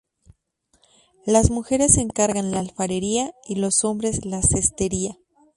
Las 1.27 1.51
mujeres 1.51 1.93
se 1.93 2.01
encargan 2.01 2.49
la 2.49 2.57
alfarería 2.59 3.35
y 3.47 3.57
los 3.57 3.83
hombres 3.83 4.25
la 4.25 4.41
cestería. 4.41 5.19